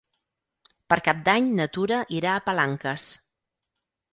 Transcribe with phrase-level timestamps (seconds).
[0.93, 3.07] Per Cap d'Any na Tura irà a Palanques.